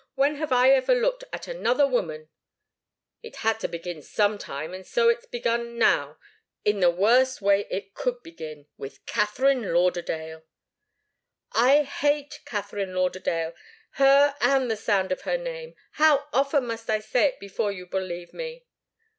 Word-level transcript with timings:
When 0.15 0.37
have 0.37 0.51
I 0.51 0.71
ever 0.71 0.95
looked 0.95 1.25
at 1.31 1.47
another 1.47 1.85
woman" 1.85 2.29
"It 3.21 3.35
had 3.45 3.59
to 3.59 3.67
begin 3.67 4.01
some 4.01 4.39
time 4.39 4.83
so 4.83 5.09
it's 5.09 5.27
begun 5.27 5.77
now 5.77 6.17
in 6.65 6.79
the 6.79 6.89
worst 6.89 7.39
way 7.39 7.67
it 7.69 7.93
could 7.93 8.23
begin, 8.23 8.65
with 8.79 9.05
Katharine 9.05 9.71
Lauderdale!" 9.75 10.41
"I 11.51 11.83
hate 11.83 12.39
Katharine 12.45 12.95
Lauderdale 12.95 13.53
her 13.99 14.35
and 14.41 14.71
the 14.71 14.75
sound 14.75 15.11
of 15.11 15.21
her 15.21 15.37
name! 15.37 15.75
How 15.91 16.27
often 16.33 16.65
must 16.65 16.89
I 16.89 16.97
say 16.99 17.27
it 17.27 17.39
before 17.39 17.71
you'll 17.71 17.85
believe 17.87 18.33
me?" 18.33 18.65